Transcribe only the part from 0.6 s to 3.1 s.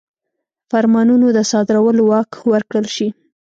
فرمانونو د صادرولو واک ورکړل شي.